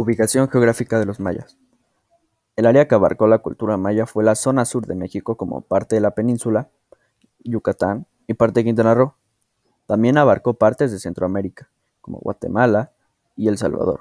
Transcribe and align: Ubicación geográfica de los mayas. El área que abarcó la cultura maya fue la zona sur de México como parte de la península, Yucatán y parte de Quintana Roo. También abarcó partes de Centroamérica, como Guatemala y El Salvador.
Ubicación 0.00 0.48
geográfica 0.48 0.98
de 0.98 1.04
los 1.04 1.20
mayas. 1.20 1.58
El 2.56 2.64
área 2.64 2.88
que 2.88 2.94
abarcó 2.94 3.26
la 3.26 3.40
cultura 3.40 3.76
maya 3.76 4.06
fue 4.06 4.24
la 4.24 4.34
zona 4.34 4.64
sur 4.64 4.86
de 4.86 4.94
México 4.94 5.36
como 5.36 5.60
parte 5.60 5.94
de 5.94 6.00
la 6.00 6.12
península, 6.12 6.70
Yucatán 7.44 8.06
y 8.26 8.32
parte 8.32 8.60
de 8.60 8.64
Quintana 8.64 8.94
Roo. 8.94 9.12
También 9.84 10.16
abarcó 10.16 10.54
partes 10.54 10.90
de 10.90 10.98
Centroamérica, 10.98 11.68
como 12.00 12.16
Guatemala 12.16 12.92
y 13.36 13.48
El 13.48 13.58
Salvador. 13.58 14.00